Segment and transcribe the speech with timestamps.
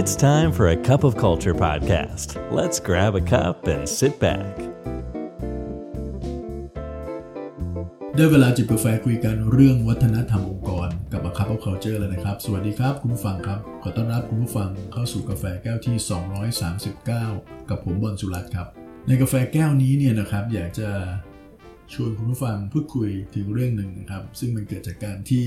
[0.00, 2.28] It's time for a cup of culture podcast.
[2.58, 4.52] Let's grab a cup and sit back.
[8.16, 15.96] ได้เวลาจิบกาแฟคุยกันเรื่องวัฒนธรรมองค์กรกับ A Cup of Culture แล้วนะครับ สวัสดีครับคุณผู้ฟังครับ ขอต้อนรับคุณผู้ฟังเข้าสู่กาแฟแก้วที่
[16.62, 18.68] 239 กับผมบอลสุรัตน์ครับ
[19.06, 20.88] ในกาแฟแก้วนี้เนี่ยนะครับ อยากจะ
[21.92, 25.46] ชวนคุณผู้ฟังพูดคุยถึงเรื่องหนึ่งนะครับ ซึ่งมันเกิดจากการที่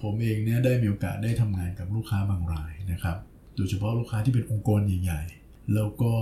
[0.00, 3.16] ผมเองเนี่ยได้มีโอกาสได้ทำงานกับลูกค้าบางรายนะครับ
[3.56, 6.14] โดยเฉพาะลูกค้าที่เป็นองค์กรใหญ่ๆ แล้วก็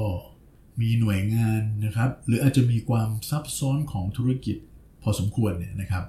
[0.80, 4.56] มีหน่วยงานนะครับ หรืออาจจะมีความซับซ้อนของธุรกิจ
[5.02, 6.04] พอสมควรเนี่ยนะครับ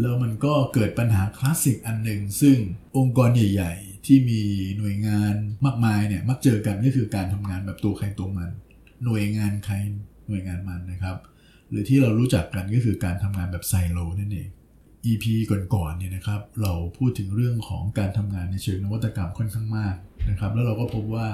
[0.00, 2.56] แล้วมันก็เกิดปัญหาคลาสสิกอันหนึ่งซึ่ง
[2.98, 4.40] องค์กรใหญ่ ๆ ที่มี
[4.78, 8.50] หน่วยงานมากมายเนี่ยมักเจอกันก็คือการทำงานแบบตัวใครตัวมัน
[9.04, 9.74] หน่วยงานใคร
[10.28, 11.16] หน่วยงานมันนะครับ
[11.70, 14.48] หรือที่เรารู้จักกันก็คือการทำงานแบบไซโลนั่นเอง
[15.06, 15.24] EP
[15.74, 19.96] ก่อนๆเนี่ยนะครับเราพูดถึงเรื่องของการทำงานในเชิงนวัตกรรมค่อนข้างมาก
[20.30, 21.28] นะครับแล้วเราก็พบว่า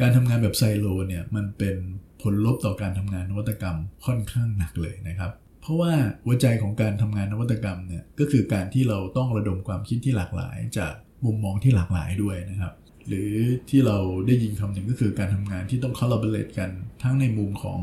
[0.00, 1.76] การทำงานแบบไซโลเนี่ยมันเป็น
[2.22, 5.92] ผลลบต่อการทำงานนวัตกรรมค่อนข้างหนักเลยนะครับ เพราะว่า
[6.24, 10.92] หัวใจของการทำงานนวัตกรรมเนี่ยก็คือการที่เราต้องระดมความคิดที่หลากหลาย จาก
[11.24, 12.72] มุมมองที่หลากหลายด้วยนะครับ
[13.08, 13.32] หรือ
[13.70, 16.70] ที่เราได้ยินคำหนึ่งก็คือการทำงานที่ต้อง collaborate กัน
[17.02, 17.80] ทั้งในมุมของ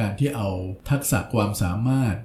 [0.00, 0.50] การที่เอา
[0.90, 2.16] ทักษะความสามารถ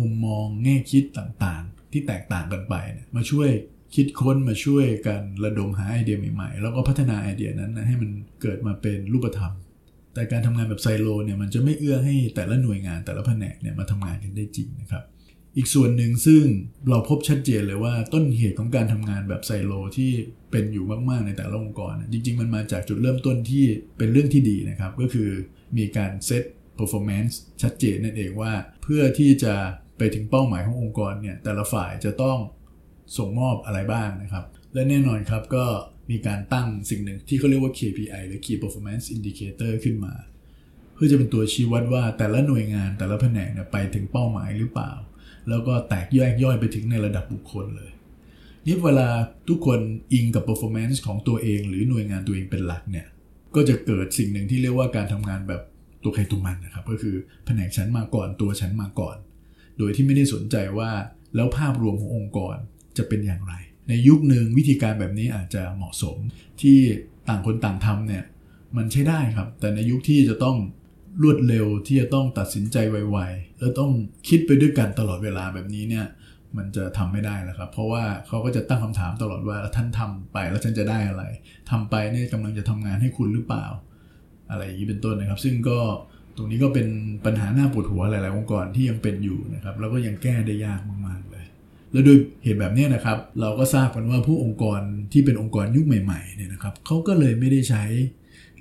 [0.00, 3.48] มุมมองแง่คิดต่างๆ ที่แตกต่างกันไปเนี่ยมาช่วย
[3.94, 8.10] คิดค้นมาช่วยกันระดมหาไอเดียใหม่ๆ แล้วก็พัฒนาไอเดียนั้นนะให้มัน
[8.42, 9.52] เกิดมาเป็นรูปธรรม
[10.14, 15.04] แต่การทำงานแบบไซโลเนี่ยมันจะไม่เอื้อให้แต่ละหน่วยงานแต่ละแผนกเนี่ยมาทำงานกันได้จริงนะครับ
[15.56, 16.42] อีกส่วนหนึ่งซึ่ง
[16.88, 20.10] เราพบชัดเจนเลยว่าต้นเหตุของการทำงานแบบไซโลที่
[20.50, 23.64] เป็นอยู่มากๆในแต่ละองค์กร จริง ๆ มันมาจากจุดเริ่มต้นที่
[23.98, 25.30] เป็นเรื่องที่ดีนะครับ ก็คือ
[25.78, 26.44] มีการเซต
[26.78, 29.54] performance ชัดเจนนั่นเองว่า เพื่อที่จะ
[29.98, 32.38] ไปถึงเป้าหมายขององค์กรเนี่ยแต่ละฝ่ายจะต้อง
[33.16, 34.44] ส่งมอบอะไรบ้างนะครับ
[34.74, 35.64] และแน่นอนครับก็
[36.10, 40.14] มีการตั้งสิ่งหนึ่งที่เขาเรียกว่า KPI หรือ Key Performance Indicator ขึ้นมา
[40.94, 44.92] เพื่อจะเป็นตัวชี้วัดว่าแต่ละหน่วยงานแต่ละแผนกเนี่ยไปถึงเป้าหมายหรือเปล่า
[45.48, 47.90] แล้วก็แตกแยกย่อยไปถึงในระดับบุคคลเลย
[48.66, 49.08] นี่เวลา
[49.48, 49.80] ทุกคน
[50.12, 53.06] อิงกับ performance ของตัวเอง หรือหน่วยงานตัวเองเป็นหลักเนี่ย
[53.54, 55.62] ก็จะเกิดสิ่งหนึ่งที่เรียกว่าการทำงานแบบ
[56.02, 59.16] ตัวใครตัวมันนะครับ ก็คือแผนกฉันมาก่อนตัวฉันมาก่อน
[59.78, 60.90] โดยที่ไม่ได้สนใจว่า
[61.36, 62.56] แล้วภาพรวมขององค์กร
[62.98, 63.54] จะเป็นอย่างไร
[63.88, 66.16] ในยุคหนึ่งวิธีการแบบนี้อาจจะเหมาะสม
[66.60, 66.78] ที่
[67.28, 68.24] ต่างคนต่างทำเนี่ย
[68.76, 70.56] มันใช้ได้ครับ แต่ในยุคที่จะต้อง
[71.22, 73.90] รวดเร็วที่จะต้องตัดสินใจไวๆ แล้วต้อง
[74.28, 76.06] คิดไปด้วยกันตลอดเวลาแบบนี้เนี่ย
[76.56, 81.24] มันจะทำไม่ได้แล้วครับ เพราะว่าเขาก็จะตั้งคำถามตลอดว่าท่านทำไปแล้วฉันจะได้อะไร
[81.70, 83.66] ทำไปเนี่ยกำลังจะทำงานให้คุณหรือเปล่า
[84.50, 85.78] อะไรอย่างนี้เป็นต้นนะครับ ซึ่งก็
[86.36, 86.86] ตรงนี้ก็เป็น
[87.24, 91.44] ปัญหาหน้าปวดหัวหลาย ๆ องค์กรที่ยังเป็นอยู่นะครับแล้วก็ยังแก้ได้ยากมาก ๆ เลย
[91.92, 94.80] แล้วโดยเหตุแบบนี้นะครับ เราก็ทราบกันว่าผู้องค์กร
[95.12, 97.84] ที่เป็นองค์กรยุคใหม่ ๆ เนี่ยนะครับเขาก็เลยไม่ได้ใช้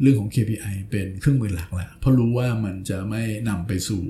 [0.01, 4.01] เรื่องของ KPI เป็นเครื่องมือหลักละเพราะรู้ว่ามันจะไม่นำไปสู่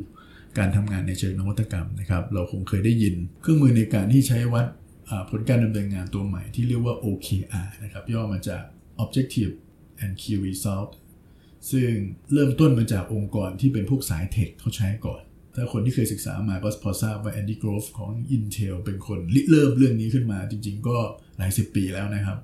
[0.58, 4.66] การทำงานในเชิงนวัตกรรมนะครับ เราคงเคยได้ยินเครื่องมือในการที่ใช้วัด
[5.30, 8.64] ผลการดำเนินงานตัวใหม่ที่เรียกว่า OKR นะครับย่อมาจาก
[9.04, 9.54] Objective
[10.04, 10.90] and Key Result
[11.72, 11.90] ซึ่ง
[12.34, 15.22] เริ่มต้นมาจากองค์กรที่เป็นพวกสายเทคเขาใช้ก่อน
[15.56, 20.98] ถ้าคนที่เคยศึกษามาก็พอทราบว่าแอนดี้ r ร v ฟของ Intel เป็นคนริเริ่มเรื่องนี้ขึ้นมาจริง ๆ ก็
[21.38, 22.38] หลายสิบปีแล้วนะครับ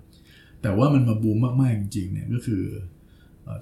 [0.61, 2.63] แต่ว่ามันมาบูมมาก ๆ จริง ๆ เนี่ยก็คือ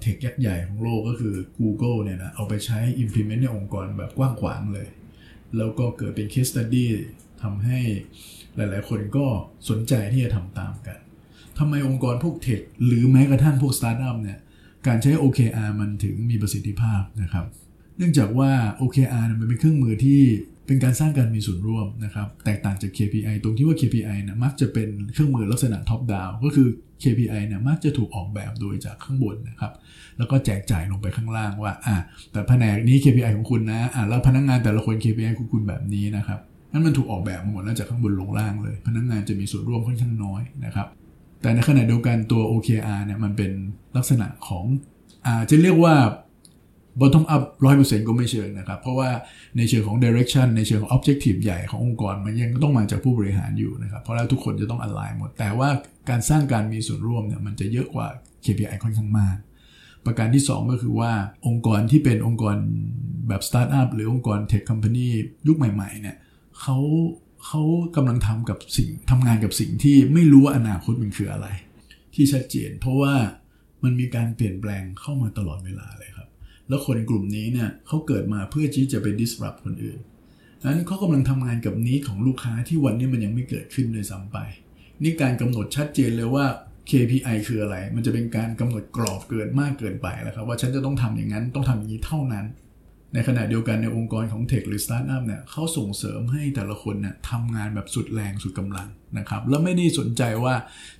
[0.00, 4.88] tech ยักษ์ใหญ่ของโลกก็คือ Google เนี่ยนะเอาไปใช้ implement ในองค์กรแบบกว้างขวางเลย
[5.56, 6.86] แล้วก็เกิดเป็น case study
[7.42, 7.78] ทำให้
[8.56, 9.26] หลายๆ คนก็
[9.68, 10.98] สนใจที่จะทำตามกัน
[11.58, 14.38] ทำไมองค์กรพวก tech หรือแม้กระทั่งพวกสตาร์ทอัพเนี่ย
[14.86, 17.46] การใช้ OKR มันถึงมีประสิทธิภาพนะครับ
[17.96, 20.20] เนื่องจากว่า OKR มันเป็นเครื่องมือที่
[20.66, 26.68] เป็นการสร้างการมีส่วนร่วมนะครับ แตกต่างจาก KPI ตรงที่ว่า KPI นะมักจะเป็นเครื่องมือลักษณะ top down ก็คือ
[27.02, 29.72] KPI เนี่ยมักจะถูกออกแบบโดยจากข้างบนนะครับ
[30.18, 31.96] แล้วก็แจกจ่ายลงไปข้างล่างว่าอะ
[32.32, 36.40] แต่แผนกนี้ KPI ของคุณนะอะแล้วพนักงงานแต่ละคน KPI ของคุณแบบนี้นะครับ
[36.72, 40.86] นั่นมันถูกออกแบบมาหมดแล้วจากข้างบนลงล่างเลย พนักงงานจะมีส่วนร่วมค่อนข้างน้อยนะครับ
[41.42, 43.50] แต่ในขณะเดียวกันตัว OKR เนี่ยมันเป็น
[43.96, 44.64] ลักษณะของ
[45.26, 45.94] อาจะเรียกว่า
[47.00, 49.10] bottom up ร้อยเปอร์เซ็นต์ก็ไม่เชิงนะครับ เพราะว่า
[49.56, 55.68] ในเชิงของ direction ในเชิงของ objective ใหญ่ขององค์กร มันยังต้องมาจากผู้บริหารอยู่นะครับ เพราะแล้วทุกคนจะต้อง align หมด แต่ว่า
[56.10, 58.06] การสร้างการมีส่วนร่วมเนี่ยมันจะเยอะกว่า
[58.44, 59.36] KPI ค่อนข้างมาก
[60.06, 61.12] ประการที่ 2 ก็คือว่า
[61.46, 62.56] องค์กรที่เป็นองค์กร
[63.28, 65.06] แบบสตาร์ทอัพหรือองค์กร tech company
[65.46, 66.16] ยุคใหม่ๆเนี่ย
[66.60, 66.76] เขา
[67.46, 67.62] เขา
[67.96, 71.46] กำลังทำกับสิ่งทำงานกับสิ่งที่ไม่รู้ว่าอนาคตมันคืออะไร
[72.14, 73.14] ที่ชัดเจน เพราะว่า
[73.84, 76.28] มันมีการเปลี่ยนแปลงเข้ามาตลอดเวลาเลยครับ
[76.68, 79.98] แล้วคนกลุ่มนี้เนี่ยเขาเกิดมาเพื่อที่จะไป disrupt คนอื่น
[80.64, 84.38] นั้นเขากำลังทำงานกับ need ของลูกค้าที่วันนี้มันยังไม่เกิดขึ้นเลยซ้ำไป
[85.02, 86.46] นี่การกำหนดชัดเจนเลยว่า
[86.90, 92.46] KPI คืออะไร มันจะเป็นการกำหนดกรอบเกินมากเกินไปแล้วครับ ว่าฉันจะต้องทำอย่างนั้นต้องทำอย่างนี้เท่านั้น
[93.14, 100.54] ในขณะเดียวกันในองค์กรของ tech หรือสตาร์ทอัพเนี่ยเขาส่งเสริมให้แต่ละคนเนี่ยทำงานแบบสุดแรงสุดกำลังนะครับแล้วไม่ได้สนใจว่า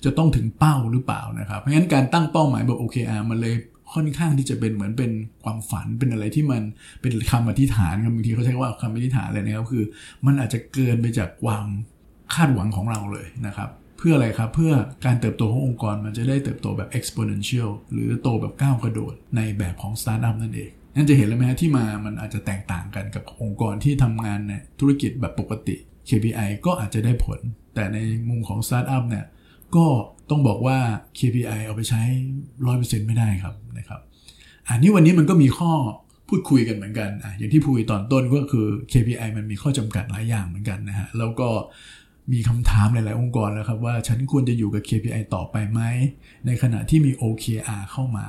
[0.05, 3.55] จะต้องถึงเป้าหรือเปล่านะครับเพราะงั้นการตั้งเป้าหมายแบบ OKR มันเลย
[3.93, 5.11] ค่อนข้างที่จะเป็นเหมือนเป็น
[5.43, 6.61] ความฝันเป็นอะไรที่มัน
[7.01, 9.85] เป็นคำอธิษฐานครับบางทีเขาใช้ว่าคำอธิษฐานอะไรนะครับคือ
[10.25, 11.67] มันอาจจะเกินไปจากความ
[12.33, 14.73] คาดหวังของเราเลยนะครับ เพื่ออะไรครับเพื่อ
[15.05, 25.75] การเติบโตขององค์กรมันจะได้เติบโตแบบ exponential หรือโตแบบก้าวกระโดดในแบบของสตาร์ทอัพนั่นเอง นั่นจะเห็นเลยไหมฮะที่มามันอาจจะแตกต่างกันกับองค์กรที่ทำงานในธุรกิจแบบปกติ
[26.09, 27.39] KPI ก็อาจจะได้ผล
[27.75, 27.97] แต่ใน
[28.29, 29.25] มุมของสตาร์ทอัพเนี่ย
[29.75, 29.85] ก็
[30.29, 30.77] ต้องบอกว่า
[31.19, 32.01] KPI เอาไปใช้
[32.55, 34.01] 100%ไม่ได้ครับนะครับ
[34.69, 35.71] อันนี้วันนี้มันก็มีข้อ
[36.27, 41.49] พูดคุยกันเหมือนกันอะอย่างที่พูดตอนต้นก็คือ KPI มันมีข้อจำกัดหลายอย่างเหมือนกันนะฮะแล้วก็
[42.33, 45.81] มีคำถามหลาย ๆ องค์กรแล้วครับว่าฉันควรจะอยู่กับ KPI ต่อไปไหม
[46.45, 48.25] ในขณะที่มี OKR เข้ามา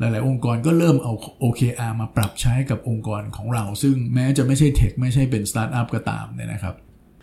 [0.00, 1.12] หลาย ๆ องค์กรก็เริ่มเอา
[1.42, 6.74] OKR มาปรับใช้กับองค์กรของเรา ซึ่งแม้จะไม่ใช่ tech ไม่ใช่เป็นสตาร์ทอัพก็ตามเนี่ยนะครับ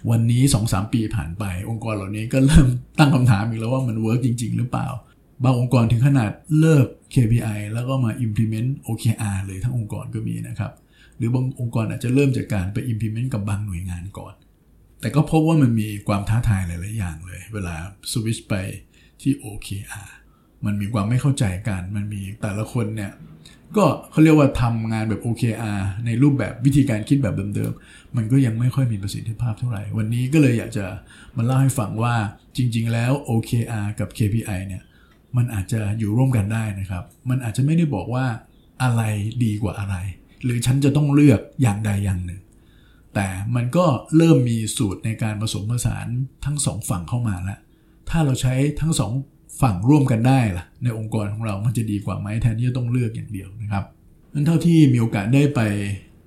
[0.09, 2.67] วันนี้ 2-3 ปีผ่านไป องค์กรเหล่านี้ก็เริ่ม
[2.99, 4.87] ตั้งคำถามอีกแล้วว่ามัน work จริง ๆ หรือเปล่า
[5.43, 6.85] บางองค์กรถึงขนาดเลิก
[7.15, 10.71] KPI แล้วก็มา implement OKR เลยทั้งองค์กรก็มีนะครับ
[11.17, 14.33] หรือบางองค์กรอาจจะเริ่มจากการไป implement กับบางหน่วยงานก่อน
[15.01, 17.75] แต่ก็พบว่ามันมีความท้าทายหลาย ๆ อย่างเลย เวลา
[18.11, 18.53] สวิชไป
[19.21, 20.09] ที่ OKR
[20.65, 23.11] มันมีความไม่เข้าใจกัน มันมีแต่ละคนเนี่ย
[23.77, 30.85] ก็เขาเรียกว่าทำงานแบบ OKR ในรูปแบบวิธีการคิดแบบเดิมๆ มันก็ยังไม่ค่อยมีประสิทธิภาพเท่าไหร่ วันนี้ก็เลยอยากจะ
[31.37, 32.15] มาเล่าให้ฟังว่า
[32.57, 34.83] จริง ๆ แล้ว OKR กับ KPI เนี่ย
[35.37, 38.25] มันอาจจะอยู่ร่วมกันได้นะครับ มันอาจจะไม่ได้บอกว่า
[38.83, 39.01] อะไร
[39.43, 39.95] ดีกว่าอะไร
[40.43, 42.41] หรือฉันจะต้องเลือกอย่างใดอย่างหนึ่ง
[43.15, 43.85] แต่มันก็
[44.17, 46.07] เริ่มมีสูตรในการผสมผสาน
[46.45, 47.59] ทั้งสองฝั่งเข้ามาแล้ว
[48.09, 49.11] ถ้าเราใช้ทั้งสอง
[49.61, 53.83] ฝั่งร่วมกันได้ล่ะในองค์กรของเรามันจะดีกว่าไหมแทนที่จะต้องเลือกอย่างเดียวนะครับ
[54.33, 55.61] นั้นเท่าที่มีโอกาสได้ไป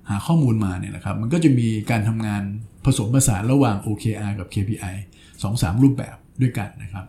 [0.09, 2.43] หาข้อมูลมาเนี่ยนะครับ มันก็จะมีการทำงาน
[2.85, 4.95] ผสมผสานระหว่าง OKR กับ KPI
[5.41, 7.05] 2-3 รูปแบบด้วยกันนะครับ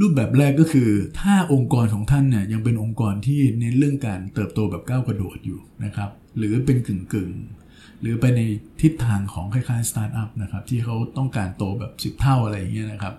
[0.00, 0.90] รูปแบบแรกก็คือ
[1.20, 8.40] ถ้าองค์กรของท่านเนี่ยยังเป็นองค์กรที่เน้นเรื่องการเติบโตแบบก้าวกระโดดอยู่นะครับ หรือเป็นกึ่งกึ่งๆหรือไปใน
[8.82, 13.14] ทิศทางของคล้ายๆสตาร์ทอัพนะครับที่เขาต้องการโตแบบ 10 เท่าอะไรอย่างเงี้ยนะครับ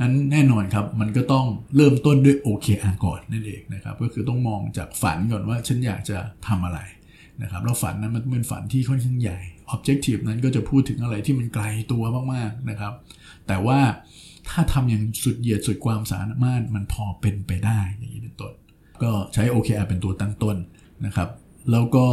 [0.00, 1.46] นั้นแน่นอนครับมันก็ต้อง
[1.76, 6.80] เริ่มต้นด้วย OKR ก่อนนั่นเองนะครับก็คือต้องมองจากฝันก่อนว่าฉันอยากจะทำอะไร
[7.42, 9.38] นะครับแล้วฝันนั้นมันเป็นฝันที่ค่อนข้างใหญ่
[9.74, 12.02] Objective นั้นก็จะพูดถึงอะไรที่มันไกลตัว
[12.34, 12.92] มากๆนะครับ
[13.46, 13.78] แต่ว่า
[14.48, 18.52] ถ้าทำอย่างสุดเหยียดสุดความสามารถมันพอเป็นไปได้อย่างนี้เป็นต้น
[19.02, 20.56] ก็ใช้ OKR เป็นตัวตั้งต้น
[21.06, 21.28] นะครับ
[21.70, 22.06] แล้วก็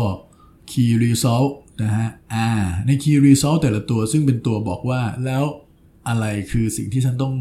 [0.72, 1.52] Key Result
[1.84, 2.48] นะฮะอ่า
[2.86, 5.44] ใน Key Result แต่ละตัวซึ่งเป็นตัวบอกว่าแล้ว
[6.08, 7.34] อะไรคือสิ่งที่ฉันต้อง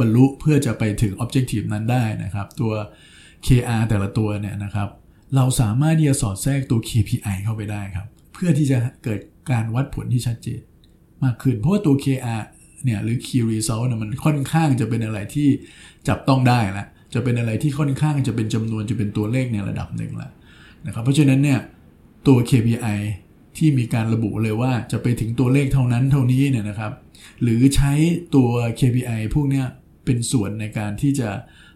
[0.00, 2.72] บรรลุเพื่อจะไปถึง Objective นั้นได้นะครับ ตัว
[3.46, 4.88] KR แต่ละตัวเนี่ยนะครับ
[5.36, 10.60] เราสามารถที่จะสอดแทรกตัว KPI เข้าไปได้ครับ เพื่อที่จะเกิดการวัดผลที่ชัดเจน
[11.24, 12.42] มากขึ้น เพราะว่าตัว KR
[12.84, 15.48] เนี่ยหรือ Key Result เนี่ยมันค่อนข้างจะเป็นอะไรที่
[16.08, 20.30] จับต้องได้ละจะเป็นอะไรที่ค่อนข้างจะเป็นจำนวนจะเป็นตัวเลขในระดับหนึ่งละ
[20.86, 21.58] นะครับ เพราะฉะนั้นเนี่ย
[22.26, 22.98] ตัว KPI
[23.56, 26.92] ที่มีการระบุเลยว่าจะไปถึงตัวเลขเท่านั้นเท่านี้เนี่ยนะครับ
[27.42, 27.92] หรือใช้
[28.34, 28.48] ตัว
[28.78, 29.66] KPI พวกเนี้ย
[30.08, 31.30] เป็นส่วนในการที่จะ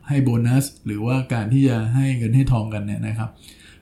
[0.09, 3.31] ให้โบนัส หรือว่าการที่จะให้เงินให้ทองกันเนี่ยนะครับ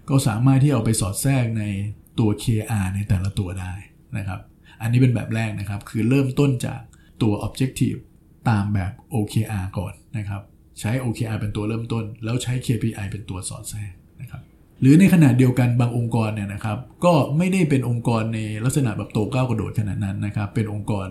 [0.09, 1.65] ก็สามารถที่เอาไปสอดแทรกใน
[2.19, 3.75] ตัว KR ในแต่ละตัวได้
[4.17, 4.41] นะครับ
[4.81, 6.81] อันนี้เป็นแบบแรกนะครับ คือเริ่มต้นจาก
[7.23, 8.01] ตัว Objective
[8.49, 10.43] ตามแบบ OKR ก่อนนะครับ
[10.81, 14.43] ใช้ OKR เป็นตัวเริ่มต้น แล้วใช้ KPI เป็นตัวสอดแทรกนะครับ
[14.81, 21.09] หรือในขณะเดียวกันบางองค์กรเนี่ยนะครับ ก็ไม่ได้เป็นองค์กรในลักษณะแบบโตก้าวกระโดดขนาดนั้นนะครับ เป็นองค์กร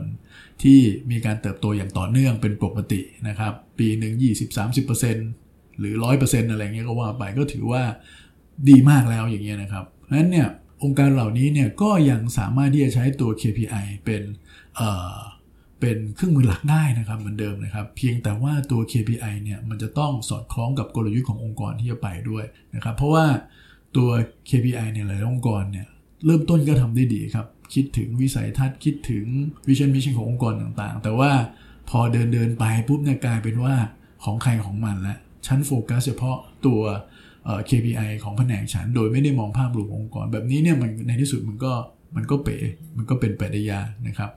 [0.64, 0.80] ที่
[1.12, 4.14] มีการเติบโตอย่างต่อเนื่องเป็นปกตินะครับ ปีหนึ่ง
[5.18, 7.84] 20-30%หรือ 100%อะไรเงี้ยก็ว่าไปก็ถือว่า
[8.70, 10.48] ดีมากแล้วอย่างเงี้ยนะครับเพราะฉะนั้นเนี่ย
[10.84, 14.22] องค์การเหล่านี้เนี่ยก็ยังสามารถที่จะใช้ตัว KPI เป็น
[14.76, 15.16] เอ่อ
[15.80, 22.44] เป็นเครื่องมือหลักได้นะครับเหมือนเดิมนะครับ เพียงแต่ว่าตัว KPI เนี่ยมันจะต้องสอดคล้องกับกลยุทธ์ขององค์กรที่จะไปด้วย
[22.76, 23.26] นะครับ เพราะว่า
[23.98, 24.10] ตัว
[24.50, 25.88] KPI เนี่ยหลายองค์กรเนี่ย
[26.26, 29.26] เริ่มต้นก็ทำได้ดีครับ คิดถึงวิสัยทัศน์คิดถึง
[29.68, 31.32] vision mission ขององค์กรต่างๆ แต่ว่า
[31.90, 33.76] พอเดินเดินไปปุ๊บเนี่ยกลายเป็นว่า
[34.24, 35.18] ของใครของมันละ
[35.48, 36.82] ฉันโฟกัสเฉพาะตัว
[37.70, 41.74] KPI ของแผนกฉัน โดยไม่ได้มองภาพรวมขององค์กร แบบนี้เนี่ยมันในที่สุดมันก็
[42.16, 42.58] มันก็เป๋
[42.98, 44.30] มันก็เป็นไปได้ยากนะครับ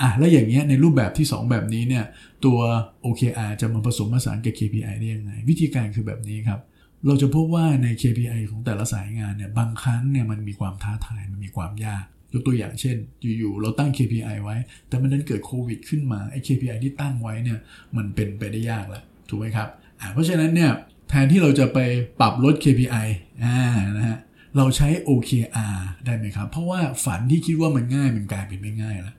[0.00, 2.04] อะแล้วอย่างเงี้ยในรูปแบบที่ 2 แบบนี้เนี่ย
[2.44, 2.58] ตัว
[3.04, 6.60] OKR จะมาผสมผสานกับ KPI ได้ยังไง วิธีการคือแบบนี้ครับ
[7.06, 12.96] เราจะพบว่าใน KPI ของแต่ละสายงานเนี่ยบางครั้งเนี่ยมันมีความท้าทายมันมีความยากยกตัวอย่างเช่น
[13.38, 14.56] อยู่ๆเราตั้ง KPI ไว้
[14.88, 17.58] แต่มันนั้นเกิดโควิดขึ้นมาไอ้ KPI ที่ตั้งไว้เนี่ย
[17.96, 19.68] มันเป็นไปได้ยากแล้วถูกไหมครับ
[20.00, 20.70] อะเพราะฉะนั้นเนี่ย
[21.08, 21.78] แทนที่เราจะไป
[22.20, 23.06] ปรับลด KPI
[23.44, 23.58] อ่า
[23.96, 24.18] นะฮะ
[24.56, 29.16] เราใช้ OKR ได้ไหมครับ เพราะว่าฝันที่คิดว่ามันง่ายมันกลายเป็นไม่ง่ายแล้ว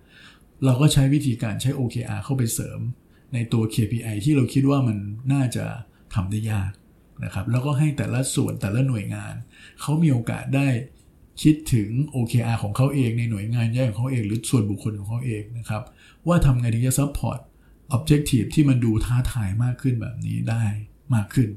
[0.65, 2.79] เราก็ใช้วิธีการใช้ OKR เข้าไปเสริม
[3.33, 4.97] ในตัว KPI ที่เราคิดว่ามัน
[5.33, 5.65] น่าจะ
[6.13, 6.71] ทำได้ยาก
[7.23, 9.33] นะครับแล้วก็ให้แต่ละส่วนแต่ละหน่วยงาน
[9.81, 10.67] เขามีโอกาสได้
[11.41, 15.83] คิดถึง OKR ของเขาเองในหน่วยงานแยกของเขาเองหรือส่วนบุคคลของเขาเองนะครับ
[16.27, 17.39] ว่าทำไงถึงจะ support
[17.95, 20.63] objective ที่มันดูท้าทายมากขึ้นแบบนี้ได้
[21.15, 21.49] มากขึ้น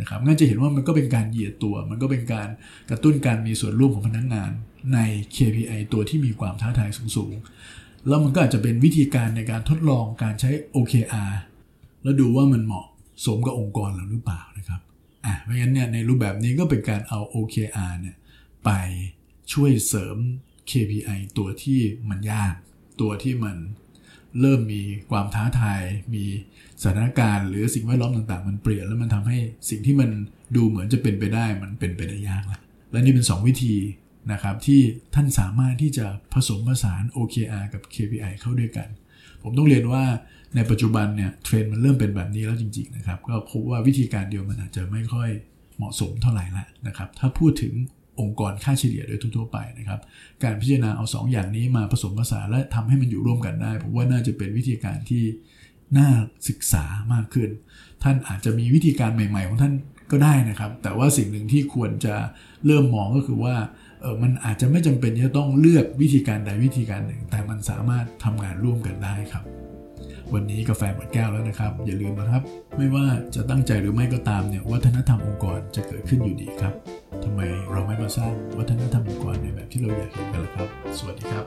[0.00, 2.48] นะครับงั้นจะเห็นว่ามันก็เป็นการเหยียดตัว มันก็เป็นการ
[2.90, 4.50] กระตุ้นการมีส่วนร่วมของพนักงงาน
[4.94, 4.98] ใน
[5.36, 11.32] KPI ตัวที่มีความท้าทายสูงๆ แล้วมันก็อาจจะเป็นวิธีการในการทดลองการใช้ OKR
[12.02, 12.86] แล้วดูว่ามันเหมาะ
[13.26, 14.80] สมกับองค์กรเราหรือเปล่านะครับ
[15.24, 18.16] อะเพราะงั้นเนี่ยในรูปแบบนี้ก็เป็นการเอา OKR เนี่ย
[18.64, 18.70] ไป
[19.52, 20.16] ช่วยเสริม
[20.70, 22.54] KPI ตัวที่มันยาก
[23.00, 23.56] ตัวที่มัน
[24.40, 25.82] เริ่มมีความท้าทาย
[26.14, 26.24] มี
[26.82, 29.38] สถานการณ์ หรือสิ่งแวดล้อมต่างๆ มันเปลี่ยนแล้วมันทำให้
[29.70, 30.10] สิ่งที่มัน
[30.56, 32.60] ดูเหมือนจะเป็นไปได้มันเป็นไปได้ยากแล้ว
[32.92, 33.74] และนี่เป็น 2 วิธี
[34.32, 34.80] นะครับที่
[35.14, 38.88] ท่านสามารถที่จะผสมผสาน OKR กับ KPI เข้าด้วยกัน
[39.42, 40.04] ผมต้องเรียนว่า
[40.54, 45.30] ในปัจจุบันเนี่ยเทรนด์มันเริ่มเป็นแบบนี้แล้วจริงๆนะครับก็พบว่าวิธีการเดียวมันอาจจะไม่ค่อย
[45.76, 47.74] เหมาะสมเท่าไหร่ละนะครับถ้าพูดถึง
[48.20, 50.00] องค์กรค่าเฉลี่ยโดยทั่วๆไปนะครับ
[50.44, 55.24] การพิจารณาเอา 2อย่างนี้มาผสมผสานและทำให้มันอยู่ร่วมกันได้ผมว่าน่าจะเป็นวิธีการที่
[55.98, 56.08] น่า
[56.48, 57.50] ศึกษามากขึ้น
[58.02, 59.72] ท่านอาจจะมีวิธีการใหม่ ๆ ของท่าน
[60.10, 62.14] ก็ได้นะครับ แต่ว่าสิ่งหนึ่งที่ควรจะ
[62.66, 63.54] เริ่มมองก็คือว่า
[64.00, 69.44] เออมันอาจจะไม่จำเป็นจะต้องเลือกวิธีการใดวิธีการหนึ่ง แต่มันสามารถทำงานร่วมกันได้ครับ
[70.34, 72.42] วันนี้กาแฟหมดแก้วแล้วนะครับ อย่าลืมนะครับ
[72.76, 76.74] ไม่ว่าจะตั้งใจหรือไม่ก็ตามเนี่ยวัฒนธรรมองค์กรจะเกิดขึ้นอยู่ดีครับ
[77.24, 77.40] ทำไม
[77.72, 81.44] เราไม่มาสร้างวัฒนธรรมองค์กรในแบบที่เราอยากเห็นกันล่ะครับ สวัสดีครับ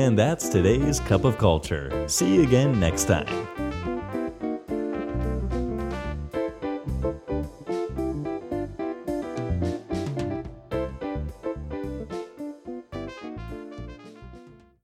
[0.00, 1.86] And that's today's Cup of Culture.
[2.06, 3.61] See you again next time.